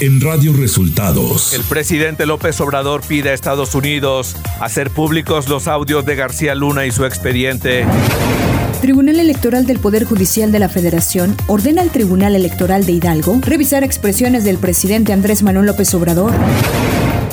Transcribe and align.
en 0.00 0.20
Radio 0.22 0.54
Resultados. 0.54 1.52
El 1.52 1.62
presidente 1.62 2.24
López 2.24 2.58
Obrador 2.62 3.02
pide 3.06 3.30
a 3.30 3.34
Estados 3.34 3.74
Unidos 3.74 4.34
hacer 4.58 4.90
públicos 4.90 5.48
los 5.48 5.68
audios 5.68 6.06
de 6.06 6.16
García 6.16 6.54
Luna 6.54 6.86
y 6.86 6.90
su 6.90 7.04
expediente. 7.04 7.84
Tribunal 8.80 9.20
Electoral 9.20 9.66
del 9.66 9.78
Poder 9.78 10.04
Judicial 10.04 10.52
de 10.52 10.58
la 10.58 10.70
Federación 10.70 11.36
ordena 11.48 11.82
al 11.82 11.90
Tribunal 11.90 12.34
Electoral 12.34 12.86
de 12.86 12.92
Hidalgo 12.92 13.40
revisar 13.42 13.84
expresiones 13.84 14.42
del 14.44 14.56
presidente 14.56 15.12
Andrés 15.12 15.42
Manuel 15.42 15.66
López 15.66 15.92
Obrador. 15.92 16.32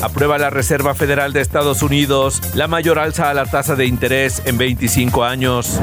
Aprueba 0.01 0.37
la 0.37 0.49
Reserva 0.49 0.93
Federal 0.93 1.31
de 1.31 1.39
Estados 1.39 1.81
Unidos 1.81 2.41
la 2.53 2.67
mayor 2.67 2.99
alza 2.99 3.29
a 3.29 3.33
la 3.33 3.45
tasa 3.45 3.75
de 3.75 3.85
interés 3.85 4.41
en 4.45 4.57
25 4.57 5.23
años. 5.23 5.79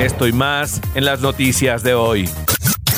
Esto 0.00 0.26
y 0.26 0.32
más 0.32 0.80
en 0.96 1.04
las 1.04 1.20
noticias 1.20 1.84
de 1.84 1.94
hoy. 1.94 2.28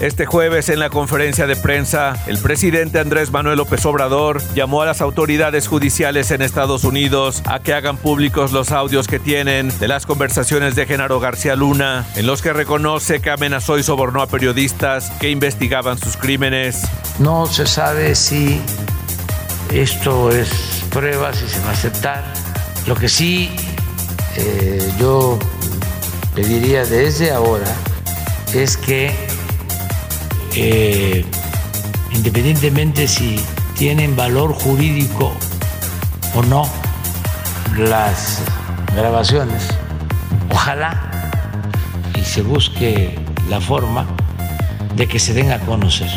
Este 0.00 0.26
jueves 0.26 0.68
en 0.68 0.78
la 0.78 0.90
conferencia 0.90 1.46
de 1.46 1.56
prensa, 1.56 2.22
el 2.26 2.36
presidente 2.36 2.98
Andrés 2.98 3.30
Manuel 3.30 3.56
López 3.56 3.86
Obrador 3.86 4.42
llamó 4.54 4.82
a 4.82 4.86
las 4.86 5.00
autoridades 5.00 5.68
judiciales 5.68 6.30
en 6.32 6.42
Estados 6.42 6.84
Unidos 6.84 7.42
a 7.46 7.60
que 7.60 7.72
hagan 7.72 7.96
públicos 7.96 8.52
los 8.52 8.72
audios 8.72 9.06
que 9.06 9.18
tienen 9.18 9.72
de 9.78 9.88
las 9.88 10.04
conversaciones 10.04 10.74
de 10.76 10.84
Genaro 10.84 11.18
García 11.18 11.56
Luna, 11.56 12.04
en 12.14 12.26
los 12.26 12.42
que 12.42 12.52
reconoce 12.52 13.22
que 13.22 13.30
amenazó 13.30 13.78
y 13.78 13.82
sobornó 13.82 14.20
a 14.20 14.26
periodistas 14.26 15.10
que 15.12 15.30
investigaban 15.30 15.96
sus 15.96 16.18
crímenes. 16.18 16.82
No 17.18 17.46
se 17.46 17.66
sabe 17.66 18.14
si 18.14 18.60
esto 19.72 20.30
es 20.30 20.84
prueba, 20.90 21.32
si 21.32 21.48
se 21.48 21.58
va 21.60 21.70
a 21.70 21.72
aceptar. 21.72 22.22
Lo 22.86 22.96
que 22.96 23.08
sí 23.08 23.50
eh, 24.36 24.92
yo 25.00 25.38
pediría 26.34 26.84
desde 26.84 27.32
ahora 27.32 27.74
es 28.52 28.76
que 28.76 29.25
eh, 30.56 31.24
independientemente 32.12 33.06
si 33.08 33.38
tienen 33.76 34.16
valor 34.16 34.54
jurídico 34.54 35.34
o 36.34 36.42
no 36.42 36.66
las 37.76 38.42
grabaciones, 38.94 39.68
ojalá 40.50 41.42
y 42.14 42.22
se 42.22 42.40
busque 42.40 43.18
la 43.50 43.60
forma 43.60 44.06
de 44.96 45.06
que 45.06 45.18
se 45.18 45.34
den 45.34 45.52
a 45.52 45.58
conocer. 45.60 46.08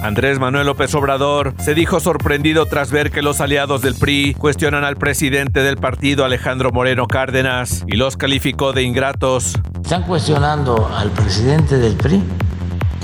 Andrés 0.00 0.38
Manuel 0.38 0.66
López 0.66 0.94
Obrador 0.94 1.54
se 1.58 1.74
dijo 1.74 1.98
sorprendido 1.98 2.66
tras 2.66 2.92
ver 2.92 3.10
que 3.10 3.22
los 3.22 3.40
aliados 3.40 3.82
del 3.82 3.96
PRI 3.96 4.34
cuestionan 4.34 4.84
al 4.84 4.96
presidente 4.96 5.60
del 5.60 5.78
partido 5.78 6.24
Alejandro 6.24 6.70
Moreno 6.70 7.08
Cárdenas 7.08 7.84
y 7.88 7.96
los 7.96 8.16
calificó 8.16 8.72
de 8.72 8.84
ingratos. 8.84 9.58
Están 9.82 10.04
cuestionando 10.04 10.88
al 10.94 11.10
presidente 11.10 11.78
del 11.78 11.96
PRI 11.96 12.22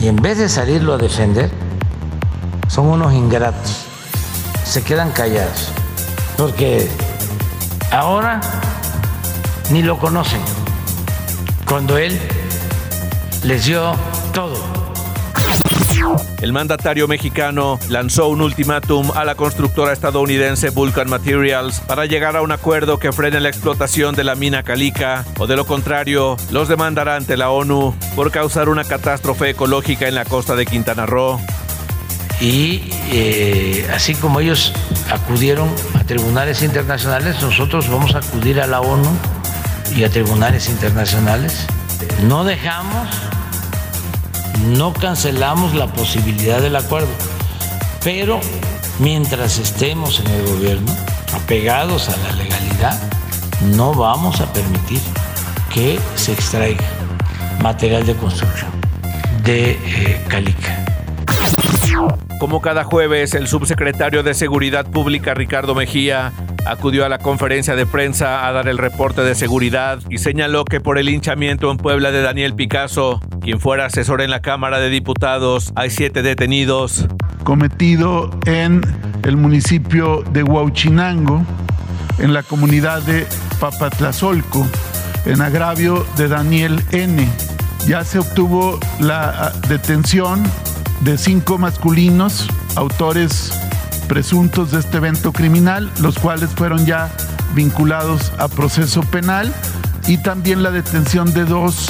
y 0.02 0.08
en 0.08 0.16
vez 0.16 0.36
de 0.36 0.48
salirlo 0.48 0.94
a 0.94 0.98
defender, 0.98 1.48
son 2.66 2.88
unos 2.88 3.12
ingratos. 3.12 3.84
Se 4.64 4.82
quedan 4.82 5.12
callados. 5.12 5.68
Porque 6.36 6.90
ahora 7.92 8.40
ni 9.70 9.80
lo 9.80 10.00
conocen. 10.00 10.40
Cuando 11.68 11.98
él 11.98 12.18
les 13.44 13.66
dio 13.66 13.94
todo 14.34 14.81
el 16.40 16.52
mandatario 16.52 17.06
mexicano 17.08 17.78
lanzó 17.88 18.28
un 18.28 18.40
ultimátum 18.40 19.10
a 19.14 19.24
la 19.24 19.34
constructora 19.34 19.92
estadounidense 19.92 20.70
Vulcan 20.70 21.08
Materials 21.08 21.80
para 21.80 22.06
llegar 22.06 22.36
a 22.36 22.42
un 22.42 22.52
acuerdo 22.52 22.98
que 22.98 23.12
frene 23.12 23.40
la 23.40 23.48
explotación 23.48 24.14
de 24.14 24.24
la 24.24 24.34
mina 24.34 24.62
Calica 24.62 25.24
o 25.38 25.46
de 25.46 25.56
lo 25.56 25.66
contrario 25.66 26.36
los 26.50 26.68
demandará 26.68 27.16
ante 27.16 27.36
la 27.36 27.50
ONU 27.50 27.94
por 28.16 28.30
causar 28.30 28.68
una 28.68 28.84
catástrofe 28.84 29.50
ecológica 29.50 30.08
en 30.08 30.14
la 30.14 30.24
costa 30.24 30.56
de 30.56 30.66
Quintana 30.66 31.06
Roo. 31.06 31.40
Y 32.40 32.82
eh, 33.12 33.88
así 33.94 34.14
como 34.14 34.40
ellos 34.40 34.72
acudieron 35.10 35.68
a 35.94 36.04
tribunales 36.04 36.62
internacionales, 36.62 37.40
nosotros 37.40 37.88
vamos 37.88 38.14
a 38.14 38.18
acudir 38.18 38.60
a 38.60 38.66
la 38.66 38.80
ONU 38.80 39.08
y 39.94 40.04
a 40.04 40.10
tribunales 40.10 40.68
internacionales. 40.68 41.66
No 42.24 42.42
dejamos 42.42 43.08
no 44.66 44.92
cancelamos 44.92 45.74
la 45.74 45.86
posibilidad 45.86 46.60
del 46.60 46.76
acuerdo, 46.76 47.10
pero 48.02 48.40
mientras 48.98 49.58
estemos 49.58 50.20
en 50.20 50.28
el 50.28 50.46
gobierno, 50.46 50.92
apegados 51.34 52.08
a 52.08 52.16
la 52.16 52.32
legalidad, 52.32 52.98
no 53.76 53.94
vamos 53.94 54.40
a 54.40 54.52
permitir 54.52 55.00
que 55.72 55.98
se 56.16 56.32
extraiga 56.32 56.84
material 57.60 58.06
de 58.06 58.14
construcción 58.14 58.70
de 59.44 59.72
eh. 59.72 60.12
Como 62.38 62.60
cada 62.60 62.84
jueves, 62.84 63.34
el 63.34 63.46
subsecretario 63.46 64.22
de 64.22 64.34
Seguridad 64.34 64.86
Pública 64.86 65.34
Ricardo 65.34 65.74
Mejía 65.74 66.32
acudió 66.66 67.04
a 67.04 67.08
la 67.08 67.18
conferencia 67.18 67.74
de 67.74 67.86
prensa 67.86 68.46
a 68.46 68.52
dar 68.52 68.68
el 68.68 68.78
reporte 68.78 69.22
de 69.22 69.34
seguridad 69.34 69.98
y 70.08 70.18
señaló 70.18 70.64
que 70.64 70.80
por 70.80 70.98
el 70.98 71.08
hinchamiento 71.08 71.70
en 71.70 71.76
Puebla 71.76 72.10
de 72.10 72.22
Daniel 72.22 72.54
Picasso, 72.54 73.20
quien 73.40 73.60
fuera 73.60 73.86
asesor 73.86 74.20
en 74.20 74.30
la 74.30 74.40
Cámara 74.40 74.78
de 74.78 74.90
Diputados, 74.90 75.72
hay 75.74 75.90
siete 75.90 76.22
detenidos. 76.22 77.06
Cometido 77.44 78.30
en 78.46 78.82
el 79.24 79.36
municipio 79.36 80.22
de 80.30 80.42
Huauchinango, 80.44 81.44
en 82.18 82.32
la 82.32 82.42
comunidad 82.42 83.02
de 83.02 83.26
Papatlazolco, 83.58 84.66
en 85.26 85.40
agravio 85.40 86.06
de 86.16 86.28
Daniel 86.28 86.80
N. 86.92 87.28
Ya 87.86 88.04
se 88.04 88.20
obtuvo 88.20 88.78
la 89.00 89.30
ah, 89.30 89.52
detención 89.68 90.44
de 91.00 91.18
cinco 91.18 91.58
masculinos, 91.58 92.48
autores 92.76 93.52
presuntos 94.12 94.72
de 94.72 94.80
este 94.80 94.98
evento 94.98 95.32
criminal, 95.32 95.90
los 96.02 96.18
cuales 96.18 96.50
fueron 96.50 96.84
ya 96.84 97.10
vinculados 97.54 98.30
a 98.36 98.46
proceso 98.46 99.00
penal 99.00 99.50
y 100.06 100.18
también 100.18 100.62
la 100.62 100.70
detención 100.70 101.32
de 101.32 101.46
dos 101.46 101.86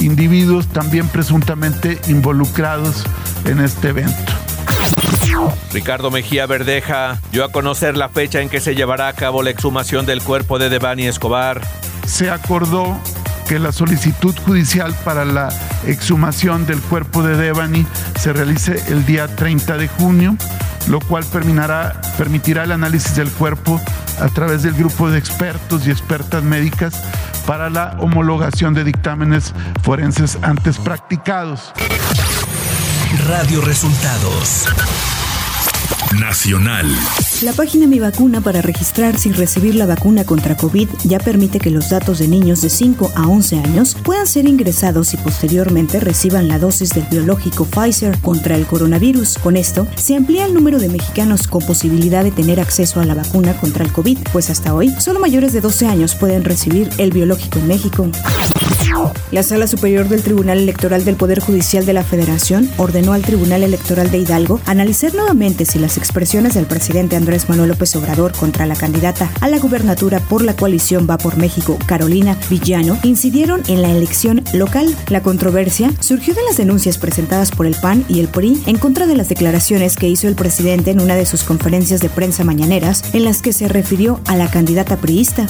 individuos 0.00 0.66
también 0.66 1.06
presuntamente 1.06 2.00
involucrados 2.08 3.04
en 3.44 3.60
este 3.60 3.90
evento. 3.90 4.32
Ricardo 5.72 6.10
Mejía 6.10 6.46
Verdeja 6.46 7.20
dio 7.30 7.44
a 7.44 7.52
conocer 7.52 7.96
la 7.96 8.08
fecha 8.08 8.40
en 8.40 8.48
que 8.48 8.58
se 8.58 8.74
llevará 8.74 9.06
a 9.06 9.12
cabo 9.12 9.44
la 9.44 9.50
exhumación 9.50 10.04
del 10.04 10.20
cuerpo 10.20 10.58
de 10.58 10.68
Devani 10.68 11.06
Escobar. 11.06 11.60
Se 12.08 12.28
acordó 12.28 12.98
que 13.48 13.60
la 13.60 13.70
solicitud 13.70 14.34
judicial 14.44 14.96
para 15.04 15.24
la 15.24 15.50
exhumación 15.86 16.66
del 16.66 16.80
cuerpo 16.80 17.22
de 17.22 17.36
Devani 17.36 17.86
se 18.18 18.32
realice 18.32 18.82
el 18.88 19.06
día 19.06 19.28
30 19.28 19.76
de 19.76 19.86
junio 19.86 20.36
lo 20.88 21.00
cual 21.00 21.24
permitirá 21.24 22.64
el 22.64 22.72
análisis 22.72 23.14
del 23.16 23.30
cuerpo 23.30 23.80
a 24.20 24.28
través 24.28 24.62
del 24.62 24.74
grupo 24.74 25.10
de 25.10 25.18
expertos 25.18 25.86
y 25.86 25.90
expertas 25.90 26.42
médicas 26.42 26.94
para 27.46 27.70
la 27.70 27.96
homologación 28.00 28.74
de 28.74 28.84
dictámenes 28.84 29.52
forenses 29.82 30.38
antes 30.42 30.78
practicados. 30.78 31.72
Radio 33.26 33.60
Resultados 33.60 34.68
Nacional. 36.20 36.86
La 37.42 37.52
página 37.52 37.86
Mi 37.86 37.98
Vacuna 37.98 38.40
para 38.40 38.62
registrarse 38.62 39.28
y 39.28 39.32
recibir 39.32 39.74
la 39.74 39.86
vacuna 39.86 40.24
contra 40.24 40.56
COVID 40.56 40.88
ya 41.04 41.18
permite 41.18 41.58
que 41.58 41.70
los 41.70 41.90
datos 41.90 42.18
de 42.18 42.28
niños 42.28 42.60
de 42.60 42.70
5 42.70 43.12
a 43.14 43.26
11 43.26 43.58
años 43.58 43.96
puedan 44.02 44.26
ser 44.26 44.46
ingresados 44.46 45.14
y 45.14 45.16
posteriormente 45.16 46.00
reciban 46.00 46.48
la 46.48 46.58
dosis 46.58 46.90
del 46.90 47.04
biológico 47.04 47.64
Pfizer 47.64 48.18
contra 48.20 48.56
el 48.56 48.66
coronavirus. 48.66 49.38
Con 49.38 49.56
esto, 49.56 49.86
se 49.96 50.16
amplía 50.16 50.46
el 50.46 50.54
número 50.54 50.78
de 50.78 50.88
mexicanos 50.88 51.46
con 51.46 51.64
posibilidad 51.64 52.24
de 52.24 52.30
tener 52.30 52.60
acceso 52.60 53.00
a 53.00 53.04
la 53.04 53.14
vacuna 53.14 53.56
contra 53.56 53.84
el 53.84 53.92
COVID, 53.92 54.18
pues 54.32 54.50
hasta 54.50 54.74
hoy 54.74 54.90
solo 55.00 55.20
mayores 55.20 55.52
de 55.52 55.60
12 55.60 55.86
años 55.86 56.14
pueden 56.14 56.44
recibir 56.44 56.90
el 56.98 57.10
biológico 57.10 57.58
en 57.58 57.68
México. 57.68 58.10
La 59.30 59.42
Sala 59.42 59.66
Superior 59.66 60.08
del 60.08 60.22
Tribunal 60.22 60.58
Electoral 60.58 61.04
del 61.04 61.16
Poder 61.16 61.40
Judicial 61.40 61.86
de 61.86 61.94
la 61.94 62.04
Federación 62.04 62.70
ordenó 62.76 63.12
al 63.14 63.22
Tribunal 63.22 63.62
Electoral 63.62 64.10
de 64.10 64.18
Hidalgo 64.18 64.60
analizar 64.66 65.14
nuevamente 65.14 65.64
si 65.64 65.78
las 65.78 65.96
expresiones 65.96 66.54
del 66.54 66.66
presidente 66.66 67.16
Andrés 67.16 67.48
Manuel 67.48 67.70
López 67.70 67.96
Obrador 67.96 68.32
contra 68.32 68.66
la 68.66 68.76
candidata 68.76 69.30
a 69.40 69.48
la 69.48 69.58
gubernatura 69.58 70.20
por 70.20 70.42
la 70.42 70.54
coalición 70.54 71.06
Va 71.08 71.18
por 71.18 71.38
México, 71.38 71.78
Carolina 71.86 72.36
Villano, 72.50 72.98
incidieron 73.02 73.62
en 73.68 73.82
la 73.82 73.90
elección 73.90 74.44
local. 74.52 74.94
La 75.08 75.22
controversia 75.22 75.90
surgió 76.00 76.34
de 76.34 76.44
las 76.44 76.56
denuncias 76.56 76.98
presentadas 76.98 77.50
por 77.50 77.66
el 77.66 77.74
PAN 77.74 78.04
y 78.08 78.20
el 78.20 78.28
PRI 78.28 78.62
en 78.66 78.78
contra 78.78 79.06
de 79.06 79.16
las 79.16 79.28
declaraciones 79.28 79.96
que 79.96 80.08
hizo 80.08 80.28
el 80.28 80.34
presidente 80.34 80.90
en 80.90 81.00
una 81.00 81.14
de 81.14 81.26
sus 81.26 81.42
conferencias 81.42 82.00
de 82.00 82.10
prensa 82.10 82.44
mañaneras 82.44 83.02
en 83.14 83.24
las 83.24 83.42
que 83.42 83.52
se 83.52 83.68
refirió 83.68 84.20
a 84.26 84.36
la 84.36 84.50
candidata 84.50 84.96
priista. 84.98 85.46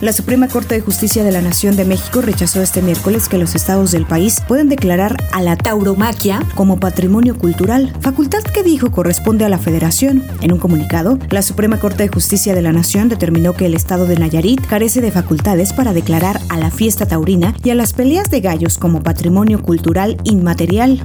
La 0.00 0.12
Suprema 0.12 0.48
Corte 0.48 0.74
de 0.74 0.80
Justicia 0.80 1.22
de 1.22 1.32
la 1.32 1.42
Nación 1.42 1.76
de 1.76 1.84
México 1.84 1.99
rechazó 2.20 2.62
este 2.62 2.82
miércoles 2.82 3.28
que 3.28 3.38
los 3.38 3.54
estados 3.54 3.92
del 3.92 4.06
país 4.06 4.42
pueden 4.46 4.68
declarar 4.68 5.16
a 5.32 5.42
la 5.42 5.56
tauromaquia 5.56 6.40
como 6.54 6.80
patrimonio 6.80 7.36
cultural, 7.36 7.94
facultad 8.00 8.42
que 8.42 8.62
dijo 8.62 8.90
corresponde 8.90 9.44
a 9.44 9.48
la 9.48 9.58
Federación. 9.58 10.24
En 10.40 10.52
un 10.52 10.58
comunicado, 10.58 11.18
la 11.30 11.42
Suprema 11.42 11.78
Corte 11.78 12.02
de 12.02 12.08
Justicia 12.08 12.54
de 12.54 12.62
la 12.62 12.72
Nación 12.72 13.08
determinó 13.08 13.54
que 13.54 13.66
el 13.66 13.74
estado 13.74 14.06
de 14.06 14.16
Nayarit 14.16 14.66
carece 14.66 15.00
de 15.00 15.10
facultades 15.10 15.72
para 15.72 15.92
declarar 15.92 16.40
a 16.48 16.58
la 16.58 16.70
fiesta 16.70 17.06
taurina 17.06 17.54
y 17.62 17.70
a 17.70 17.74
las 17.74 17.92
peleas 17.92 18.30
de 18.30 18.40
gallos 18.40 18.78
como 18.78 19.02
patrimonio 19.02 19.62
cultural 19.62 20.16
inmaterial. 20.24 21.04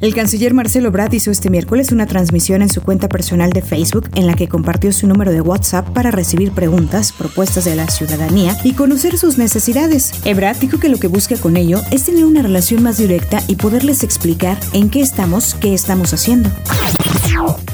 El 0.00 0.14
canciller 0.14 0.52
Marcelo 0.52 0.88
Ebrard 0.88 1.12
hizo 1.14 1.30
este 1.30 1.48
miércoles 1.48 1.92
una 1.92 2.06
transmisión 2.06 2.62
en 2.62 2.68
su 2.68 2.82
cuenta 2.82 3.08
personal 3.08 3.50
de 3.50 3.62
Facebook 3.62 4.08
en 4.14 4.26
la 4.26 4.34
que 4.34 4.48
compartió 4.48 4.92
su 4.92 5.06
número 5.06 5.30
de 5.30 5.40
WhatsApp 5.40 5.88
para 5.90 6.10
recibir 6.10 6.52
preguntas, 6.52 7.12
propuestas 7.12 7.64
de 7.64 7.76
la 7.76 7.86
ciudadanía 7.88 8.56
y 8.64 8.72
conocer 8.72 9.16
sus 9.16 9.38
necesidades. 9.38 10.12
Ebrard 10.24 10.58
dijo 10.58 10.78
que 10.78 10.88
lo 10.88 10.98
que 10.98 11.06
busca 11.06 11.36
con 11.36 11.56
ello 11.56 11.80
es 11.90 12.04
tener 12.04 12.24
una 12.24 12.42
relación 12.42 12.82
más 12.82 12.98
directa 12.98 13.42
y 13.46 13.56
poderles 13.56 14.02
explicar 14.02 14.58
en 14.72 14.90
qué 14.90 15.00
estamos, 15.00 15.54
qué 15.54 15.74
estamos 15.74 16.12
haciendo. 16.12 16.50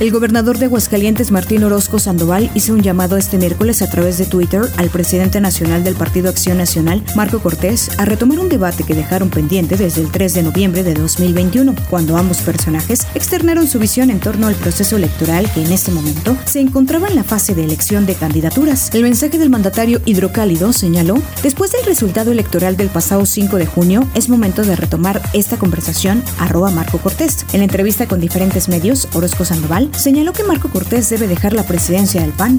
El 0.01 0.13
gobernador 0.13 0.59
de 0.59 0.67
Aguascalientes, 0.67 1.33
Martín 1.33 1.65
Orozco 1.65 1.99
Sandoval, 1.99 2.51
hizo 2.55 2.73
un 2.73 2.83
llamado 2.83 3.17
este 3.17 3.39
miércoles 3.39 3.83
a 3.83 3.91
través 3.91 4.17
de 4.17 4.27
Twitter 4.27 4.63
al 4.77 4.89
presidente 4.89 5.41
nacional 5.41 5.83
del 5.83 5.97
Partido 5.97 6.29
Acción 6.29 6.59
Nacional, 6.59 7.03
Marco 7.17 7.41
Cortés, 7.41 7.91
a 7.99 8.05
retomar 8.05 8.39
un 8.39 8.49
debate 8.49 8.85
que 8.85 8.95
dejaron 8.95 9.31
pendiente 9.31 9.77
desde 9.77 10.03
el 10.03 10.11
3 10.11 10.35
de 10.35 10.43
noviembre 10.45 10.85
de 10.85 10.95
2021, 10.95 11.58
cuando 11.91 12.17
ambos 12.17 12.39
personajes 12.39 13.07
externaron 13.15 13.67
su 13.67 13.81
visión 13.81 14.11
en 14.11 14.21
torno 14.21 14.47
al 14.47 14.55
proceso 14.55 14.97
electoral 14.97 15.51
que 15.53 15.65
en 15.65 15.73
ese 15.73 15.91
momento 15.91 16.37
se 16.45 16.61
encontraba 16.61 17.09
en 17.09 17.17
la 17.17 17.25
fase 17.25 17.55
de 17.55 17.65
elección 17.65 18.07
de 18.07 18.15
candidaturas. 18.15 18.95
El 18.95 19.03
mensaje 19.03 19.39
del 19.39 19.51
mandatario 19.51 20.01
hidrocálido 20.05 20.73
señaló, 20.73 21.21
después 21.43 21.73
del 21.73 21.85
resultado 21.85 22.31
electoral 22.31 22.77
del 22.77 22.91
pasado 22.91 23.27
5 23.27 23.57
de 23.57 23.67
junio, 23.67 24.07
es 24.15 24.29
momento 24.29 24.63
de 24.63 24.77
retomar 24.77 25.21
esta 25.33 25.57
conversación, 25.57 26.23
arroba 26.39 26.71
Marco 26.71 26.99
Cortés. 26.99 27.45
En 27.53 27.59
la 27.59 27.65
entrevista 27.65 28.07
con 28.07 28.21
diferentes 28.21 28.69
medios, 28.69 29.09
Orozco 29.15 29.45
Sandoval 29.45 29.91
señaló 29.97 30.33
que 30.33 30.45
Marco 30.45 30.69
Cortés 30.69 31.11
debe 31.11 31.27
dejar 31.27 31.55
la 31.55 31.65
presidencia 31.65 32.21
del 32.21 32.31
PAN. 32.31 32.59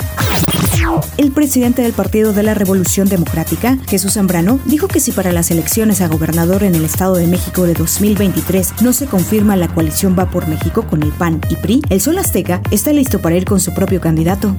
El 1.17 1.31
presidente 1.31 1.81
del 1.81 1.93
Partido 1.93 2.31
de 2.31 2.43
la 2.43 2.53
Revolución 2.53 3.09
Democrática, 3.09 3.77
Jesús 3.87 4.13
Zambrano, 4.13 4.59
dijo 4.65 4.87
que 4.87 4.99
si 4.99 5.11
para 5.11 5.33
las 5.33 5.51
elecciones 5.51 6.01
a 6.01 6.07
gobernador 6.07 6.63
en 6.63 6.75
el 6.75 6.85
Estado 6.85 7.15
de 7.15 7.27
México 7.27 7.63
de 7.63 7.73
2023 7.73 8.81
no 8.81 8.93
se 8.93 9.05
confirma 9.05 9.55
la 9.55 9.67
coalición 9.67 10.15
Va 10.17 10.29
por 10.29 10.47
México 10.47 10.83
con 10.83 11.03
el 11.03 11.11
PAN 11.11 11.41
y 11.49 11.55
PRI, 11.57 11.81
el 11.89 11.99
Sol 11.99 12.17
Azteca 12.17 12.61
está 12.71 12.93
listo 12.93 13.19
para 13.19 13.35
ir 13.35 13.45
con 13.45 13.59
su 13.59 13.73
propio 13.73 13.99
candidato. 13.99 14.55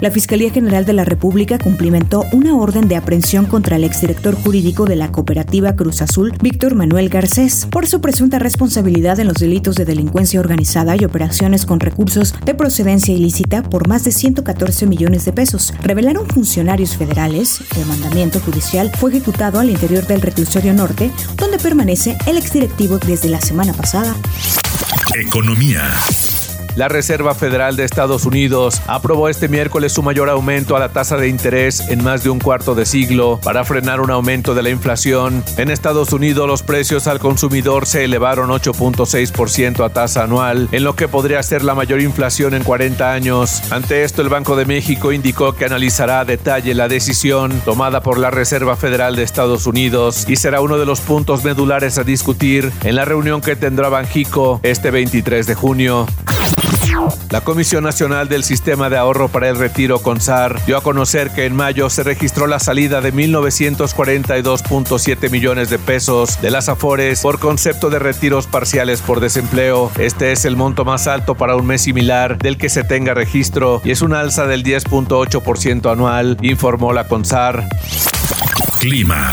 La 0.00 0.10
Fiscalía 0.10 0.50
General 0.50 0.84
de 0.84 0.92
la 0.92 1.04
República 1.04 1.58
cumplimentó 1.58 2.24
una 2.32 2.56
orden 2.56 2.86
de 2.86 2.96
aprehensión 2.96 3.46
contra 3.46 3.76
el 3.76 3.84
exdirector 3.84 4.34
jurídico 4.34 4.84
de 4.84 4.96
la 4.96 5.10
cooperativa 5.10 5.74
Cruz 5.74 6.02
Azul, 6.02 6.32
Víctor 6.40 6.74
Manuel 6.74 7.08
Garcés, 7.08 7.66
por 7.70 7.86
su 7.86 8.00
presunta 8.00 8.38
responsabilidad 8.38 9.18
en 9.18 9.26
los 9.26 9.38
delitos 9.38 9.74
de 9.74 9.84
delincuencia 9.84 10.38
organizada 10.38 10.94
y 10.96 11.04
operaciones 11.04 11.66
con 11.66 11.80
recursos 11.80 12.34
de 12.44 12.54
procedencia 12.54 13.14
ilícita 13.14 13.62
por 13.62 13.88
más 13.88 14.04
de 14.04 14.12
114 14.12 14.86
millones 14.86 15.05
de 15.06 15.32
pesos. 15.32 15.72
Revelaron 15.82 16.26
funcionarios 16.28 16.96
federales. 16.96 17.60
El 17.76 17.86
mandamiento 17.86 18.40
judicial 18.40 18.90
fue 18.98 19.10
ejecutado 19.10 19.60
al 19.60 19.70
interior 19.70 20.06
del 20.06 20.20
reclusorio 20.20 20.74
norte, 20.74 21.10
donde 21.36 21.58
permanece 21.58 22.16
el 22.26 22.36
exdirectivo 22.36 22.98
desde 22.98 23.28
la 23.28 23.40
semana 23.40 23.72
pasada. 23.72 24.14
Economía. 25.14 25.82
La 26.76 26.88
Reserva 26.88 27.34
Federal 27.34 27.74
de 27.74 27.84
Estados 27.84 28.26
Unidos 28.26 28.82
aprobó 28.86 29.30
este 29.30 29.48
miércoles 29.48 29.94
su 29.94 30.02
mayor 30.02 30.28
aumento 30.28 30.76
a 30.76 30.78
la 30.78 30.90
tasa 30.90 31.16
de 31.16 31.28
interés 31.28 31.80
en 31.88 32.04
más 32.04 32.22
de 32.22 32.28
un 32.28 32.38
cuarto 32.38 32.74
de 32.74 32.84
siglo 32.84 33.40
para 33.42 33.64
frenar 33.64 34.02
un 34.02 34.10
aumento 34.10 34.54
de 34.54 34.62
la 34.62 34.68
inflación. 34.68 35.42
En 35.56 35.70
Estados 35.70 36.12
Unidos 36.12 36.46
los 36.46 36.62
precios 36.62 37.06
al 37.06 37.18
consumidor 37.18 37.86
se 37.86 38.04
elevaron 38.04 38.50
8.6% 38.50 39.86
a 39.86 39.88
tasa 39.88 40.24
anual, 40.24 40.68
en 40.70 40.84
lo 40.84 40.94
que 40.94 41.08
podría 41.08 41.42
ser 41.42 41.64
la 41.64 41.74
mayor 41.74 42.02
inflación 42.02 42.52
en 42.52 42.62
40 42.62 43.10
años. 43.10 43.62
Ante 43.72 44.04
esto, 44.04 44.20
el 44.20 44.28
Banco 44.28 44.54
de 44.54 44.66
México 44.66 45.12
indicó 45.12 45.54
que 45.54 45.64
analizará 45.64 46.20
a 46.20 46.24
detalle 46.26 46.74
la 46.74 46.88
decisión 46.88 47.58
tomada 47.64 48.02
por 48.02 48.18
la 48.18 48.30
Reserva 48.30 48.76
Federal 48.76 49.16
de 49.16 49.22
Estados 49.22 49.66
Unidos 49.66 50.26
y 50.28 50.36
será 50.36 50.60
uno 50.60 50.76
de 50.76 50.84
los 50.84 51.00
puntos 51.00 51.42
medulares 51.42 51.96
a 51.96 52.04
discutir 52.04 52.70
en 52.84 52.96
la 52.96 53.06
reunión 53.06 53.40
que 53.40 53.56
tendrá 53.56 53.88
Banjico 53.88 54.60
este 54.62 54.90
23 54.90 55.46
de 55.46 55.54
junio. 55.54 56.06
La 57.30 57.42
Comisión 57.42 57.84
Nacional 57.84 58.28
del 58.28 58.44
Sistema 58.44 58.88
de 58.88 58.96
Ahorro 58.96 59.28
para 59.28 59.48
el 59.48 59.56
Retiro 59.56 59.98
CONSAR 59.98 60.64
dio 60.64 60.76
a 60.76 60.82
conocer 60.82 61.30
que 61.30 61.44
en 61.44 61.54
mayo 61.54 61.90
se 61.90 62.02
registró 62.02 62.46
la 62.46 62.58
salida 62.58 63.00
de 63.00 63.12
1.942.7 63.12 65.30
millones 65.30 65.68
de 65.68 65.78
pesos 65.78 66.40
de 66.40 66.50
las 66.50 66.68
AFORES 66.68 67.20
por 67.20 67.38
concepto 67.38 67.90
de 67.90 67.98
retiros 67.98 68.46
parciales 68.46 69.02
por 69.02 69.20
desempleo. 69.20 69.90
Este 69.98 70.32
es 70.32 70.44
el 70.44 70.56
monto 70.56 70.84
más 70.84 71.06
alto 71.06 71.34
para 71.34 71.56
un 71.56 71.66
mes 71.66 71.82
similar 71.82 72.38
del 72.38 72.58
que 72.58 72.68
se 72.68 72.84
tenga 72.84 73.14
registro 73.14 73.80
y 73.84 73.90
es 73.90 74.02
una 74.02 74.20
alza 74.20 74.46
del 74.46 74.64
10.8% 74.64 75.92
anual, 75.92 76.36
informó 76.42 76.92
la 76.92 77.08
CONSAR. 77.08 77.68
Clima. 78.78 79.32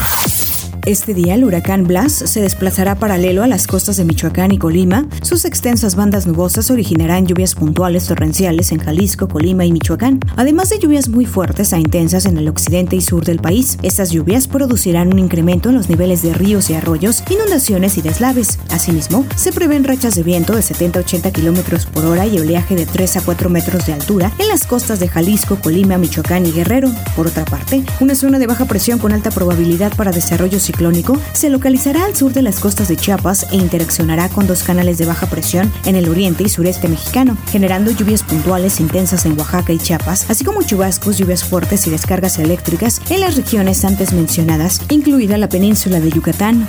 Este 0.85 1.13
día 1.13 1.35
el 1.35 1.45
huracán 1.45 1.85
Blas 1.85 2.11
se 2.11 2.41
desplazará 2.41 2.95
paralelo 2.95 3.41
a 3.41 3.47
las 3.47 3.67
costas 3.67 3.95
de 3.95 4.03
Michoacán 4.03 4.51
y 4.51 4.57
Colima. 4.57 5.07
Sus 5.21 5.45
extensas 5.45 5.95
bandas 5.95 6.27
nubosas 6.27 6.69
originarán 6.71 7.25
lluvias 7.25 7.55
puntuales 7.55 8.05
torrenciales 8.05 8.73
en 8.73 8.79
Jalisco, 8.79 9.29
Colima 9.29 9.63
y 9.63 9.71
Michoacán, 9.71 10.19
además 10.35 10.69
de 10.69 10.79
lluvias 10.79 11.07
muy 11.07 11.25
fuertes 11.25 11.71
a 11.71 11.79
intensas 11.79 12.25
en 12.25 12.37
el 12.37 12.49
occidente 12.49 12.97
y 12.97 13.01
sur 13.01 13.23
del 13.23 13.39
país. 13.39 13.77
Estas 13.81 14.11
lluvias 14.11 14.49
producirán 14.49 15.13
un 15.13 15.19
incremento 15.19 15.69
en 15.69 15.75
los 15.75 15.87
niveles 15.87 16.21
de 16.21 16.33
ríos 16.33 16.69
y 16.69 16.73
arroyos, 16.73 17.23
inundaciones 17.29 17.97
y 17.97 18.01
deslaves. 18.01 18.59
Asimismo, 18.69 19.25
se 19.37 19.53
prevén 19.53 19.85
rachas 19.85 20.15
de 20.15 20.23
viento 20.23 20.53
de 20.53 20.63
70 20.63 20.99
a 20.99 21.03
80 21.03 21.31
kilómetros 21.31 21.85
por 21.85 22.03
hora 22.03 22.25
y 22.25 22.37
oleaje 22.39 22.75
de 22.75 22.85
3 22.85 23.17
a 23.17 23.21
4 23.21 23.49
metros 23.49 23.85
de 23.85 23.93
altura 23.93 24.33
en 24.37 24.49
las 24.49 24.67
costas 24.67 24.99
de 24.99 25.07
Jalisco, 25.07 25.57
Colima, 25.63 25.97
Michoacán 25.97 26.45
y 26.45 26.51
Guerrero. 26.51 26.91
Por 27.15 27.27
otra 27.27 27.45
parte, 27.45 27.85
una 28.01 28.15
zona 28.15 28.37
de 28.37 28.47
baja 28.47 28.65
presión 28.65 28.99
con 28.99 29.13
alta 29.13 29.31
probabilidad 29.31 29.95
para 29.95 30.11
desarrollos 30.11 30.72
ciclónico 30.73 31.19
se 31.33 31.49
localizará 31.49 32.05
al 32.05 32.15
sur 32.15 32.33
de 32.33 32.41
las 32.41 32.59
costas 32.59 32.87
de 32.87 32.97
Chiapas 32.97 33.45
e 33.51 33.57
interaccionará 33.57 34.29
con 34.29 34.47
dos 34.47 34.63
canales 34.63 34.97
de 34.97 35.05
baja 35.05 35.27
presión 35.27 35.71
en 35.85 35.95
el 35.95 36.09
oriente 36.09 36.43
y 36.43 36.49
sureste 36.49 36.87
mexicano, 36.87 37.37
generando 37.51 37.91
lluvias 37.91 38.23
puntuales 38.23 38.79
intensas 38.79 39.25
en 39.25 39.37
Oaxaca 39.37 39.71
y 39.71 39.77
Chiapas, 39.77 40.29
así 40.29 40.43
como 40.43 40.63
chubascos, 40.63 41.17
lluvias 41.17 41.43
fuertes 41.43 41.85
y 41.87 41.91
descargas 41.91 42.39
eléctricas 42.39 43.01
en 43.09 43.21
las 43.21 43.35
regiones 43.35 43.85
antes 43.85 44.13
mencionadas, 44.13 44.81
incluida 44.89 45.37
la 45.37 45.49
península 45.49 45.99
de 45.99 46.09
Yucatán. 46.09 46.67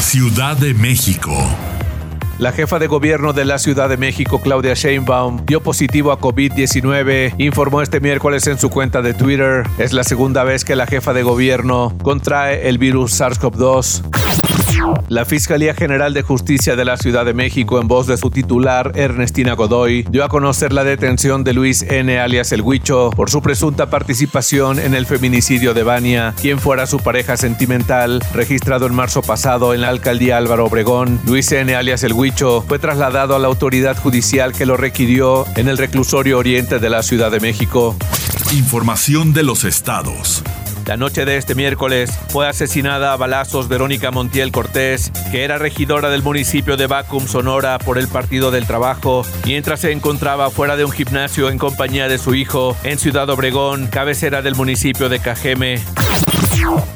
Ciudad 0.00 0.56
de 0.56 0.74
México. 0.74 1.32
La 2.38 2.52
jefa 2.52 2.78
de 2.78 2.86
gobierno 2.86 3.32
de 3.32 3.46
la 3.46 3.58
Ciudad 3.58 3.88
de 3.88 3.96
México, 3.96 4.42
Claudia 4.42 4.74
Sheinbaum, 4.74 5.46
dio 5.46 5.62
positivo 5.62 6.12
a 6.12 6.20
COVID-19, 6.20 7.34
informó 7.38 7.80
este 7.80 7.98
miércoles 7.98 8.46
en 8.46 8.58
su 8.58 8.68
cuenta 8.68 9.00
de 9.00 9.14
Twitter. 9.14 9.62
Es 9.78 9.94
la 9.94 10.04
segunda 10.04 10.44
vez 10.44 10.62
que 10.62 10.76
la 10.76 10.86
jefa 10.86 11.14
de 11.14 11.22
gobierno 11.22 11.96
contrae 12.02 12.68
el 12.68 12.76
virus 12.76 13.18
SARS-CoV-2. 13.18 14.45
La 15.08 15.24
Fiscalía 15.24 15.74
General 15.74 16.12
de 16.14 16.22
Justicia 16.22 16.76
de 16.76 16.84
la 16.84 16.96
Ciudad 16.96 17.24
de 17.24 17.34
México, 17.34 17.80
en 17.80 17.88
voz 17.88 18.06
de 18.06 18.16
su 18.16 18.30
titular, 18.30 18.92
Ernestina 18.94 19.54
Godoy, 19.54 20.04
dio 20.10 20.24
a 20.24 20.28
conocer 20.28 20.72
la 20.72 20.84
detención 20.84 21.44
de 21.44 21.52
Luis 21.52 21.82
N. 21.82 22.18
alias 22.18 22.52
El 22.52 22.62
Huicho 22.62 23.10
por 23.10 23.30
su 23.30 23.40
presunta 23.42 23.88
participación 23.88 24.78
en 24.78 24.94
el 24.94 25.06
feminicidio 25.06 25.74
de 25.74 25.82
Bania, 25.82 26.34
quien 26.40 26.58
fuera 26.58 26.86
su 26.86 26.98
pareja 26.98 27.36
sentimental, 27.36 28.22
registrado 28.34 28.86
en 28.86 28.94
marzo 28.94 29.22
pasado 29.22 29.74
en 29.74 29.80
la 29.80 29.88
alcaldía 29.88 30.36
Álvaro 30.36 30.66
Obregón. 30.66 31.20
Luis 31.24 31.50
N. 31.52 31.74
alias 31.74 32.02
El 32.02 32.12
Huicho 32.12 32.62
fue 32.66 32.78
trasladado 32.78 33.36
a 33.36 33.38
la 33.38 33.48
autoridad 33.48 33.96
judicial 33.96 34.52
que 34.52 34.66
lo 34.66 34.76
requirió 34.76 35.46
en 35.56 35.68
el 35.68 35.78
reclusorio 35.78 36.38
oriente 36.38 36.78
de 36.78 36.90
la 36.90 37.02
Ciudad 37.02 37.30
de 37.30 37.40
México. 37.40 37.96
Información 38.52 39.32
de 39.32 39.42
los 39.42 39.64
estados. 39.64 40.42
La 40.86 40.96
noche 40.96 41.24
de 41.24 41.36
este 41.36 41.56
miércoles 41.56 42.16
fue 42.28 42.46
asesinada 42.46 43.12
a 43.12 43.16
balazos 43.16 43.66
Verónica 43.66 44.12
Montiel 44.12 44.52
Cortés, 44.52 45.10
que 45.32 45.42
era 45.42 45.58
regidora 45.58 46.10
del 46.10 46.22
municipio 46.22 46.76
de 46.76 46.86
Bacum, 46.86 47.26
Sonora, 47.26 47.78
por 47.80 47.98
el 47.98 48.06
Partido 48.06 48.52
del 48.52 48.68
Trabajo, 48.68 49.26
mientras 49.44 49.80
se 49.80 49.90
encontraba 49.90 50.48
fuera 50.50 50.76
de 50.76 50.84
un 50.84 50.92
gimnasio 50.92 51.50
en 51.50 51.58
compañía 51.58 52.06
de 52.06 52.18
su 52.18 52.36
hijo 52.36 52.76
en 52.84 52.98
Ciudad 52.98 53.28
Obregón, 53.30 53.88
cabecera 53.88 54.42
del 54.42 54.54
municipio 54.54 55.08
de 55.08 55.18
Cajeme. 55.18 55.82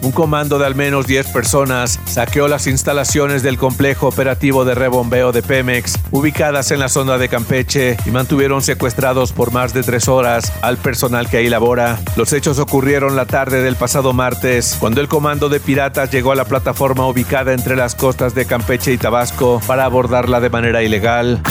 Un 0.03 0.13
comando 0.13 0.59
de 0.59 0.67
al 0.67 0.75
menos 0.75 1.07
10 1.07 1.29
personas 1.29 2.01
saqueó 2.07 2.49
las 2.49 2.67
instalaciones 2.67 3.43
del 3.43 3.59
complejo 3.59 4.09
operativo 4.09 4.65
de 4.65 4.75
rebombeo 4.75 5.33
de 5.33 5.43
Pemex, 5.43 5.99
ubicadas 6.11 6.71
en 6.71 6.81
la 6.81 6.89
zona 6.89 7.19
de 7.19 7.29
Campeche, 7.29 7.97
y 8.07 8.11
mantuvieron 8.11 8.63
secuestrados 8.63 9.33
por 9.33 9.53
más 9.53 9.75
de 9.75 9.83
tres 9.83 10.09
horas 10.09 10.53
al 10.63 10.79
personal 10.79 11.29
que 11.29 11.39
ahí 11.39 11.49
labora. 11.49 11.99
Los 12.17 12.33
hechos 12.33 12.59
ocurrieron 12.59 13.17
la 13.17 13.27
tarde 13.27 13.63
del 13.63 13.77
pasado 13.77 14.13
martes, 14.13 14.77
cuando 14.81 15.01
el 15.01 15.09
comando 15.09 15.49
de 15.49 15.61
piratas 15.61 16.11
llegó 16.11 16.33
a 16.33 16.37
la 16.37 16.45
plataforma 16.45 17.07
ubicada 17.07 17.53
entre 17.53 17.77
las 17.77 17.95
costas 17.95 18.35
de 18.35 18.47
Campeche 18.47 18.93
y 18.93 18.99
Tabasco 18.99 19.61
para 19.67 19.85
abordarla 19.85 20.41
de 20.41 20.51
manera 20.51 20.83
ilegal. 20.83 21.43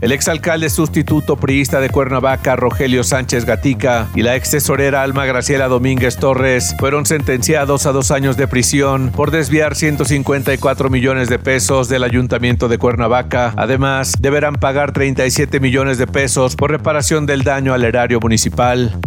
El 0.00 0.12
exalcalde 0.12 0.70
sustituto 0.70 1.36
priista 1.36 1.80
de 1.80 1.90
Cuernavaca, 1.90 2.56
Rogelio 2.56 3.04
Sánchez 3.04 3.44
Gatica, 3.44 4.08
y 4.14 4.22
la 4.22 4.36
ex 4.36 4.50
tesorera 4.50 5.02
Alma 5.02 5.26
Graciela 5.26 5.68
Domínguez 5.68 6.16
Torres 6.16 6.74
fueron 6.78 7.06
sentenciados 7.06 7.86
a 7.86 7.92
dos 7.92 8.10
años 8.10 8.36
de 8.36 8.48
prisión 8.48 9.10
por 9.14 9.30
desviar 9.30 9.74
154 9.74 10.90
millones 10.90 11.28
de 11.28 11.38
pesos 11.38 11.88
del 11.88 12.04
ayuntamiento 12.04 12.68
de 12.68 12.78
Cuernavaca. 12.78 13.52
Además, 13.56 14.14
deberán 14.18 14.54
pagar 14.54 14.92
37 14.92 15.60
millones 15.60 15.98
de 15.98 16.06
pesos 16.06 16.56
por 16.56 16.70
reparación 16.70 17.26
del 17.26 17.42
daño 17.42 17.74
al 17.74 17.84
erario 17.84 18.20
municipal. 18.20 18.98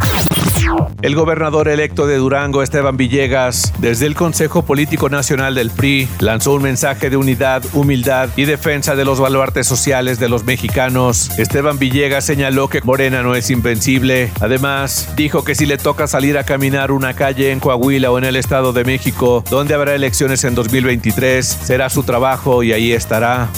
El 1.02 1.16
gobernador 1.16 1.68
electo 1.68 2.08
de 2.08 2.18
Durango, 2.18 2.62
Esteban 2.62 2.98
Villegas, 2.98 3.74
desde 3.80 4.06
el 4.06 4.16
Consejo 4.16 4.64
Político 4.64 5.10
Nacional 5.10 5.56
del 5.56 5.72
PRI, 5.72 6.08
lanzó 6.20 6.54
un 6.54 6.64
mensaje 6.64 7.10
de 7.10 7.18
unidad, 7.18 7.64
humildad 7.74 8.30
y 8.36 8.46
defensa 8.46 8.96
de 8.96 9.06
los 9.06 9.20
baluartes 9.20 9.68
sociales 9.68 10.20
de 10.20 10.30
los 10.30 10.44
mexicanos. 10.44 11.32
Esteban 11.40 11.80
Villegas 11.80 12.26
señaló 12.26 12.68
que 12.68 12.82
Morena 12.82 13.24
no 13.24 13.36
es 13.36 13.50
invencible. 13.50 14.32
Además, 14.40 15.10
dijo 15.16 15.44
que 15.44 15.56
si 15.56 15.66
le 15.66 15.78
toca 15.78 16.08
salir 16.08 16.38
a 16.38 16.44
caminar 16.44 16.92
una 16.92 17.14
calle 17.14 17.52
en 17.52 17.60
Coahuila 17.60 18.12
o 18.12 18.18
en 18.18 18.26
el 18.26 18.36
Estado 18.36 18.74
de 18.74 18.84
México, 18.84 19.44
donde 19.50 19.74
habrá 19.74 19.96
elecciones 19.96 20.44
en 20.44 20.56
2023, 20.56 21.46
será 21.46 21.90
su 21.90 22.04
trabajo 22.04 22.64
y 22.64 22.74
ahí 22.74 22.92
estará. 22.92 23.50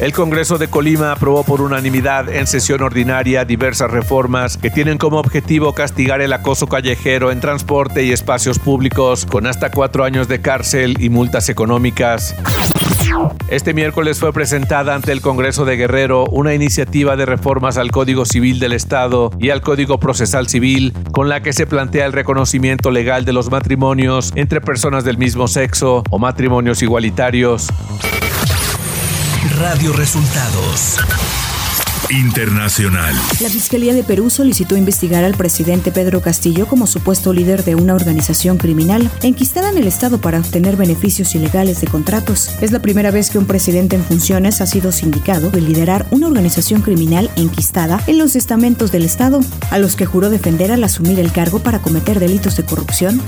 El 0.00 0.12
Congreso 0.12 0.58
de 0.58 0.68
Colima 0.68 1.12
aprobó 1.12 1.44
por 1.44 1.60
unanimidad 1.60 2.28
en 2.28 2.46
sesión 2.46 2.82
ordinaria 2.82 3.44
diversas 3.44 3.90
reformas 3.90 4.56
que 4.56 4.70
tienen 4.70 4.98
como 4.98 5.18
objetivo 5.18 5.72
castigar 5.74 6.20
el 6.20 6.32
acoso 6.32 6.66
callejero 6.66 7.32
en 7.32 7.40
transporte 7.40 8.04
y 8.04 8.12
espacios 8.12 8.58
públicos 8.58 9.26
con 9.26 9.46
hasta 9.46 9.70
cuatro 9.70 10.04
años 10.04 10.28
de 10.28 10.40
cárcel 10.40 10.96
y 11.00 11.08
multas 11.08 11.48
económicas. 11.48 12.34
Este 13.48 13.74
miércoles 13.74 14.18
fue 14.18 14.32
presentada 14.32 14.94
ante 14.94 15.12
el 15.12 15.20
Congreso 15.20 15.64
de 15.64 15.76
Guerrero 15.76 16.26
una 16.26 16.54
iniciativa 16.54 17.16
de 17.16 17.26
reformas 17.26 17.78
al 17.78 17.90
Código 17.90 18.24
Civil 18.24 18.60
del 18.60 18.72
Estado 18.72 19.30
y 19.38 19.50
al 19.50 19.62
Código 19.62 19.98
Procesal 19.98 20.48
Civil, 20.48 20.92
con 21.12 21.28
la 21.28 21.42
que 21.42 21.52
se 21.52 21.66
plantea 21.66 22.06
el 22.06 22.12
reconocimiento 22.12 22.90
legal 22.90 23.24
de 23.24 23.32
los 23.32 23.50
matrimonios 23.50 24.32
entre 24.34 24.60
personas 24.60 25.04
del 25.04 25.18
mismo 25.18 25.48
sexo 25.48 26.04
o 26.10 26.18
matrimonios 26.18 26.82
igualitarios. 26.82 27.68
Radio 29.46 29.92
Resultados. 29.92 30.98
Internacional. 32.10 33.14
La 33.40 33.48
Fiscalía 33.48 33.94
de 33.94 34.02
Perú 34.02 34.30
solicitó 34.30 34.76
investigar 34.76 35.22
al 35.22 35.36
presidente 35.36 35.92
Pedro 35.92 36.20
Castillo 36.20 36.66
como 36.66 36.88
supuesto 36.88 37.32
líder 37.32 37.64
de 37.64 37.76
una 37.76 37.94
organización 37.94 38.56
criminal 38.56 39.08
enquistada 39.22 39.70
en 39.70 39.78
el 39.78 39.86
Estado 39.86 40.20
para 40.20 40.40
obtener 40.40 40.74
beneficios 40.76 41.34
ilegales 41.36 41.80
de 41.80 41.86
contratos. 41.86 42.50
Es 42.60 42.72
la 42.72 42.80
primera 42.80 43.12
vez 43.12 43.30
que 43.30 43.38
un 43.38 43.46
presidente 43.46 43.94
en 43.94 44.04
funciones 44.04 44.60
ha 44.60 44.66
sido 44.66 44.90
sindicado 44.90 45.50
de 45.50 45.60
liderar 45.60 46.06
una 46.10 46.26
organización 46.26 46.82
criminal 46.82 47.30
enquistada 47.36 48.02
en 48.08 48.18
los 48.18 48.34
estamentos 48.34 48.90
del 48.90 49.04
Estado, 49.04 49.40
a 49.70 49.78
los 49.78 49.94
que 49.94 50.06
juró 50.06 50.30
defender 50.30 50.72
al 50.72 50.82
asumir 50.82 51.20
el 51.20 51.30
cargo 51.30 51.60
para 51.60 51.80
cometer 51.80 52.18
delitos 52.18 52.56
de 52.56 52.64
corrupción. 52.64 53.22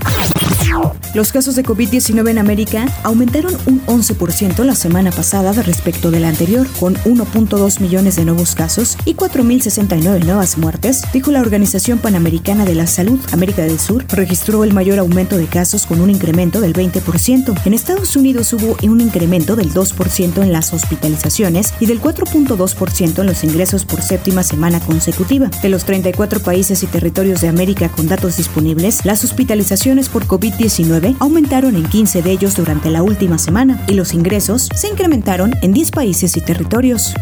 Los 1.12 1.32
casos 1.32 1.56
de 1.56 1.64
COVID-19 1.64 2.30
en 2.30 2.38
América 2.38 2.86
aumentaron 3.02 3.56
un 3.66 3.84
11% 3.86 4.62
la 4.62 4.76
semana 4.76 5.10
pasada 5.10 5.50
respecto 5.60 6.12
de 6.12 6.20
la 6.20 6.28
anterior, 6.28 6.68
con 6.78 6.94
1.2 6.98 7.80
millones 7.80 8.14
de 8.14 8.24
nuevos 8.24 8.54
casos 8.54 8.96
y 9.04 9.14
4.069 9.14 10.24
nuevas 10.24 10.56
muertes, 10.56 11.02
dijo 11.12 11.32
la 11.32 11.40
Organización 11.40 11.98
Panamericana 11.98 12.64
de 12.64 12.76
la 12.76 12.86
Salud. 12.86 13.18
América 13.32 13.62
del 13.62 13.80
Sur 13.80 14.04
registró 14.10 14.62
el 14.62 14.72
mayor 14.72 15.00
aumento 15.00 15.36
de 15.36 15.46
casos 15.46 15.84
con 15.84 16.00
un 16.00 16.10
incremento 16.10 16.60
del 16.60 16.74
20%. 16.74 17.60
En 17.64 17.74
Estados 17.74 18.14
Unidos 18.14 18.52
hubo 18.52 18.76
un 18.80 19.00
incremento 19.00 19.56
del 19.56 19.72
2% 19.72 20.42
en 20.42 20.52
las 20.52 20.72
hospitalizaciones 20.72 21.74
y 21.80 21.86
del 21.86 22.00
4.2% 22.00 23.18
en 23.18 23.26
los 23.26 23.42
ingresos 23.42 23.84
por 23.84 24.00
séptima 24.00 24.44
semana 24.44 24.78
consecutiva. 24.78 25.50
De 25.60 25.70
los 25.70 25.84
34 25.84 26.38
países 26.38 26.84
y 26.84 26.86
territorios 26.86 27.40
de 27.40 27.48
América 27.48 27.88
con 27.88 28.06
datos 28.06 28.36
disponibles, 28.36 29.04
las 29.04 29.24
hospitalizaciones 29.24 30.08
por 30.08 30.26
COVID-19 30.26 30.99
aumentaron 31.18 31.76
en 31.76 31.84
15 31.84 32.22
de 32.22 32.30
ellos 32.30 32.56
durante 32.56 32.90
la 32.90 33.02
última 33.02 33.38
semana 33.38 33.84
y 33.88 33.94
los 33.94 34.14
ingresos 34.14 34.68
se 34.74 34.88
incrementaron 34.88 35.54
en 35.62 35.72
10 35.72 35.90
países 35.90 36.36
y 36.36 36.40
territorios. 36.40 37.14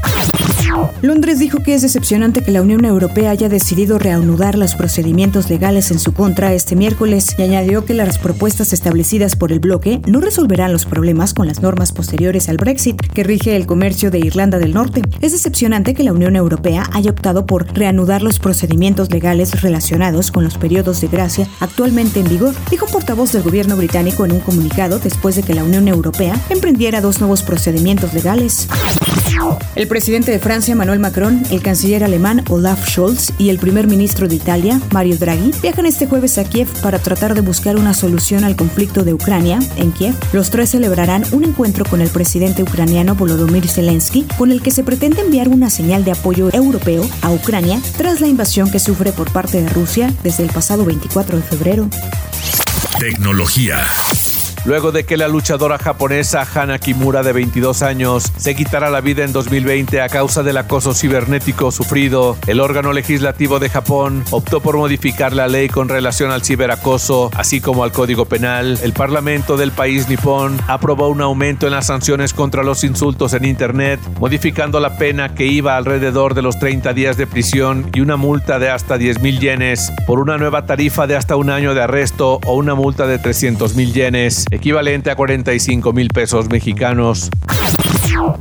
Londres 1.03 1.39
dijo 1.39 1.63
que 1.63 1.75
es 1.75 1.83
decepcionante 1.83 2.43
que 2.43 2.53
la 2.53 2.63
Unión 2.63 2.85
Europea 2.85 3.31
haya 3.31 3.49
decidido 3.49 3.99
reanudar 3.99 4.57
los 4.57 4.75
procedimientos 4.75 5.49
legales 5.49 5.91
en 5.91 5.99
su 5.99 6.13
contra 6.13 6.53
este 6.53 6.77
miércoles 6.77 7.35
y 7.39 7.43
añadió 7.43 7.85
que 7.85 7.95
las 7.95 8.19
propuestas 8.19 8.73
establecidas 8.73 9.37
por 9.37 9.53
el 9.53 9.61
bloque 9.61 10.01
no 10.07 10.21
resolverán 10.21 10.73
los 10.73 10.85
problemas 10.85 11.35
con 11.35 11.47
las 11.47 11.63
normas 11.63 11.93
posteriores 11.93 12.49
al 12.49 12.57
Brexit 12.57 13.01
que 13.01 13.25
rige 13.25 13.57
el 13.57 13.67
comercio 13.67 14.11
de 14.11 14.19
Irlanda 14.19 14.59
del 14.59 14.75
Norte. 14.75 15.03
Es 15.21 15.33
decepcionante 15.33 15.95
que 15.95 16.05
la 16.05 16.13
Unión 16.13 16.37
Europea 16.37 16.85
haya 16.93 17.11
optado 17.11 17.47
por 17.47 17.67
reanudar 17.73 18.23
los 18.23 18.39
procedimientos 18.39 19.11
legales 19.11 19.63
relacionados 19.63 20.31
con 20.31 20.45
los 20.45 20.59
periodos 20.59 21.01
de 21.01 21.09
gracia 21.09 21.49
actualmente 21.61 22.21
en 22.21 22.29
vigor, 22.29 22.55
dijo 22.71 22.87
un 22.87 22.93
portavoz 22.93 23.33
del 23.33 23.43
gobierno 23.43 23.68
británico 23.77 24.25
en 24.25 24.33
un 24.33 24.41
comunicado 24.41 24.99
después 24.99 25.37
de 25.37 25.43
que 25.43 25.55
la 25.55 25.65
Unión 25.65 25.89
Europea 25.89 26.41
emprendiera 26.51 27.01
dos 27.01 27.21
nuevos 27.21 27.43
procedimientos 27.43 28.15
legales. 28.15 28.69
El 29.75 29.87
presidente 29.87 30.31
de 30.33 30.39
Francia, 30.39 30.73
Emmanuel 30.73 30.99
Macron, 30.99 31.43
el 31.51 31.63
canciller 31.63 32.03
alemán 32.03 32.45
Olaf 32.49 32.89
Scholz 32.89 33.33
y 33.39 33.51
el 33.51 33.59
primer 33.59 33.87
ministro 33.87 34.27
de 34.27 34.35
Italia, 34.35 34.81
Mario 34.91 35.17
Draghi, 35.17 35.53
viajan 35.63 35.87
este 35.87 36.07
jueves 36.07 36.39
a 36.39 36.45
Kiev 36.45 36.69
para 36.83 36.99
tratar 36.99 37.35
de 37.35 37.41
buscar 37.41 37.77
una 37.77 37.95
solución 37.95 38.45
al 38.45 38.57
conflicto 38.57 39.05
de 39.05 39.15
Ucrania. 39.15 39.59
En 39.77 39.93
Kiev, 39.93 40.15
los 40.33 40.51
tres 40.51 40.71
celebrarán 40.71 41.25
un 41.33 41.45
encuentro 41.45 41.85
con 41.85 42.01
el 42.01 42.09
presidente 42.09 42.63
ucraniano 42.63 43.15
Volodymyr 43.15 43.69
Zelensky, 43.69 44.27
con 44.37 44.51
el 44.51 44.63
que 44.63 44.71
se 44.71 44.85
pretende 44.85 45.21
enviar 45.21 45.49
una 45.49 45.71
señal 45.71 46.05
de 46.05 46.13
apoyo 46.13 46.51
europeo 46.53 47.09
a 47.23 47.31
Ucrania 47.31 47.81
tras 47.97 48.21
la 48.21 48.27
invasión 48.27 48.71
que 48.71 48.79
sufre 48.79 49.13
por 49.13 49.31
parte 49.33 49.63
de 49.63 49.69
Rusia 49.69 50.13
desde 50.23 50.45
el 50.45 50.51
pasado 50.51 50.85
24 50.85 51.37
de 51.37 51.43
febrero. 51.43 51.89
Tecnología. 52.99 53.87
Luego 54.65 54.93
de 54.93 55.05
que 55.05 55.17
la 55.17 55.29
luchadora 55.29 55.79
japonesa 55.79 56.47
Hana 56.55 56.79
Kimura 56.79 57.23
de 57.23 57.33
22 57.33 57.83
años 57.83 58.33
se 58.37 58.55
quitara 58.55 58.91
la 58.91 59.01
vida 59.01 59.25
en 59.25 59.33
2020 59.33 60.01
a 60.01 60.09
causa 60.09 60.43
del 60.43 60.57
acoso 60.57 60.95
cibernético 60.95 61.71
sufrido, 61.71 62.37
el 62.47 62.61
órgano 62.61 62.93
legislativo 62.93 63.59
de 63.59 63.71
Japón 63.71 64.25
optó 64.31 64.61
por 64.61 64.77
modificar 64.77 65.33
la 65.33 65.49
ley 65.49 65.69
con 65.69 65.89
relación 65.89 66.31
al 66.31 66.43
ciberacoso, 66.43 67.31
así 67.35 67.61
como 67.61 67.85
al 67.85 67.93
Código 67.93 68.27
Penal. 68.27 68.79
El 68.83 68.93
Parlamento 68.93 69.57
del 69.57 69.73
país 69.73 70.09
nipón 70.09 70.59
aprobó 70.67 71.09
un 71.09 71.21
aumento 71.21 71.67
en 71.67 71.73
las 71.73 71.87
sanciones 71.87 72.35
contra 72.35 72.63
los 72.63 72.85
insultos 72.85 73.33
en 73.33 73.45
Internet, 73.45 74.01
modificando 74.19 74.81
la 74.81 74.99
pena 74.99 75.35
que 75.35 75.47
iba 75.47 75.77
alrededor 75.77 76.35
de 76.35 76.43
los 76.43 76.59
30 76.59 76.93
días 76.93 77.17
de 77.17 77.27
prisión 77.27 77.91
y 77.95 78.01
una 78.01 78.17
multa 78.17 78.59
de 78.59 78.71
hasta 78.71 78.99
10 78.99 79.21
mil 79.21 79.41
yenes 79.41 79.93
por 80.07 80.19
una 80.21 80.37
nueva 80.37 80.67
tarifa 80.67 81.07
de 81.07 81.17
hasta 81.17 81.37
un 81.37 81.51
año 81.51 81.75
de 81.75 81.83
arresto 81.83 82.41
o 82.45 82.55
una 82.55 82.75
multa 82.75 83.07
de 83.07 83.19
300 83.19 83.75
mil 83.75 83.93
yenes 83.93 84.48
equivalente 84.51 85.11
a 85.11 85.17
45 85.17 85.93
mil 85.93 86.09
pesos 86.09 86.49
mexicanos. 86.49 87.31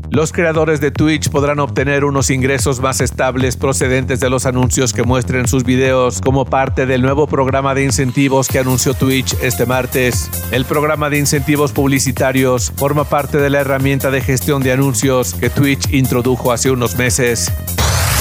Los 0.09 0.31
creadores 0.31 0.79
de 0.81 0.91
Twitch 0.91 1.29
podrán 1.29 1.59
obtener 1.59 2.05
unos 2.05 2.29
ingresos 2.29 2.79
más 2.79 3.01
estables 3.01 3.57
procedentes 3.57 4.19
de 4.19 4.29
los 4.29 4.45
anuncios 4.45 4.93
que 4.93 5.03
muestren 5.03 5.47
sus 5.47 5.63
videos 5.63 6.21
como 6.21 6.45
parte 6.45 6.85
del 6.85 7.01
nuevo 7.01 7.27
programa 7.27 7.75
de 7.75 7.83
incentivos 7.83 8.47
que 8.47 8.59
anunció 8.59 8.93
Twitch 8.93 9.35
este 9.41 9.65
martes. 9.65 10.29
El 10.51 10.65
programa 10.65 11.09
de 11.09 11.19
incentivos 11.19 11.71
publicitarios 11.71 12.71
forma 12.75 13.03
parte 13.03 13.37
de 13.37 13.49
la 13.49 13.59
herramienta 13.59 14.09
de 14.09 14.21
gestión 14.21 14.63
de 14.63 14.71
anuncios 14.71 15.33
que 15.33 15.49
Twitch 15.49 15.93
introdujo 15.93 16.51
hace 16.51 16.71
unos 16.71 16.97
meses. 16.97 17.51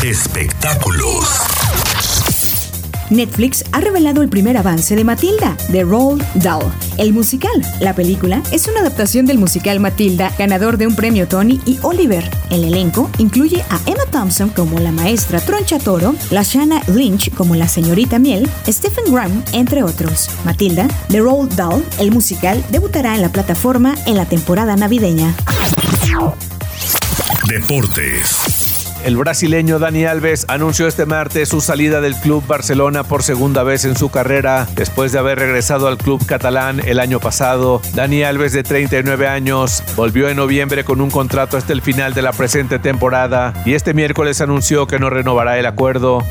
Espectáculos. 0.03 1.56
Netflix 3.11 3.65
ha 3.73 3.81
revelado 3.81 4.23
el 4.23 4.29
primer 4.29 4.57
avance 4.57 4.97
de 4.97 5.05
Matilda, 5.05 5.57
The 5.71 5.85
Roald 5.85 6.25
Dahl, 6.35 6.65
el 6.99 7.13
musical. 7.13 7.63
La 7.81 7.95
película 7.95 8.43
es 8.51 8.67
una 8.67 8.81
adaptación 8.81 9.27
del 9.27 9.39
musical 9.39 9.81
Matilda, 9.81 10.33
ganador 10.39 10.77
de 10.77 10.87
un 10.87 10.97
premio 10.97 11.29
Tony 11.29 11.61
y 11.67 11.79
Oliver. 11.83 12.29
El 12.51 12.65
elenco 12.65 13.11
incluye 13.19 13.65
a 13.71 13.81
Emma 13.87 14.05
Thompson 14.11 14.51
como 14.51 14.79
la 14.79 14.93
maestra 14.93 15.41
Troncha 15.41 15.79
Toro, 15.79 16.15
Lashana 16.31 16.83
Lynch 16.89 17.33
como 17.35 17.55
la 17.55 17.69
señorita 17.69 18.19
Miel, 18.19 18.49
Stephen 18.67 19.13
Graham, 19.13 19.43
entre 19.53 19.83
otros. 19.83 20.29
Matilda, 20.45 20.89
The 21.09 21.21
Roald 21.21 21.55
Dahl, 21.55 21.85
el 21.99 22.11
musical, 22.13 22.65
debutará 22.71 23.15
en 23.15 23.23
la 23.23 23.31
plataforma 23.31 23.95
en 24.07 24.17
la 24.17 24.27
temporada 24.27 24.77
navideña. 24.77 25.35
Deportes. 27.49 28.66
El 29.07 29.17
brasileño 29.17 29.79
Dani 29.79 30.05
Alves 30.05 30.47
anunció 30.49 30.89
este 30.89 31.07
martes 31.07 31.51
su 31.51 31.61
salida 31.61 32.01
del 32.01 32.17
club 32.17 32.45
Barcelona 32.45 33.05
por 33.05 33.23
segunda 33.23 33.63
vez 33.63 33.85
en 33.85 33.95
su 33.95 34.11
carrera 34.11 34.67
después 34.75 35.13
de 35.13 35.21
haber 35.21 35.39
regresado 35.39 35.87
al 35.87 35.97
club 35.97 36.27
catalán 36.27 36.81
el 36.85 36.99
año 36.99 37.21
pasado. 37.21 37.81
Dani 37.95 38.25
Alves 38.25 38.53
de 38.53 38.65
39 38.65 39.29
años 39.29 39.85
volvió 39.95 40.29
en 40.29 40.39
noviembre 40.39 40.83
con 40.83 41.01
un 41.01 41.13
contrato 41.13 41.57
hasta 41.57 41.73
el 41.73 41.83
final 41.83 42.15
de 42.15 42.23
la 42.23 42.33
presente 42.33 42.81
temporada 42.81 43.55
y 43.65 43.75
este 43.75 43.95
miércoles 43.95 44.41
anunció 44.41 44.89
que 44.89 44.99
no 44.99 45.09
renovará 45.09 45.57
el 45.57 45.67
acuerdo. 45.67 46.25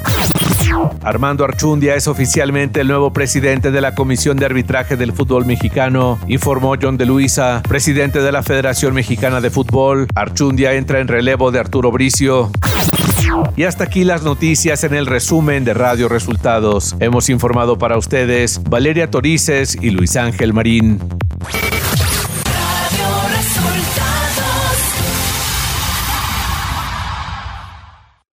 Armando 1.04 1.44
Archundia 1.44 1.96
es 1.96 2.08
oficialmente 2.08 2.82
el 2.82 2.88
nuevo 2.88 3.14
presidente 3.14 3.72
de 3.72 3.82
la 3.82 3.96
Comisión 3.96 4.38
de 4.38 4.46
Arbitraje 4.46 4.98
del 4.98 5.14
Fútbol 5.14 5.46
Mexicano, 5.46 6.20
informó 6.28 6.76
John 6.82 6.98
de 6.98 7.06
Luisa, 7.06 7.62
presidente 7.68 8.22
de 8.22 8.32
la 8.32 8.44
Federación 8.44 8.94
Mexicana 8.94 9.42
de 9.42 9.50
Fútbol. 9.50 10.08
Archundia 10.16 10.74
entra 10.74 11.00
en 11.00 11.08
relevo 11.08 11.52
de 11.52 11.60
Arturo 11.60 11.92
Bricio. 11.92 12.52
Y 13.56 13.64
hasta 13.64 13.86
aquí 13.86 14.04
las 14.04 14.24
noticias 14.24 14.84
en 14.84 14.94
el 14.94 15.06
resumen 15.06 15.66
de 15.66 15.74
Radio 15.74 16.10
Resultados. 16.10 16.96
Hemos 17.00 17.30
informado 17.30 17.78
para 17.78 17.98
ustedes 17.98 18.62
Valeria 18.70 19.10
Torices 19.10 19.78
y 19.82 19.90
Luis 19.92 20.16
Ángel 20.16 20.54
Marín. 20.54 21.00